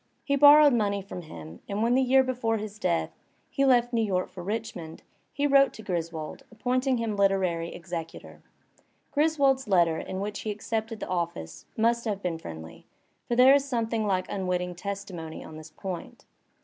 [0.23, 3.11] He borrowed money from him, and when the year before his death,
[3.51, 8.41] he left New York for Richmond^ he wrote to Griswold appointing him literary executor.
[9.11, 12.87] Griswold's letter in which he accepted the office must have been friendly,
[13.27, 16.25] for there is something like unwitting testimony on this point.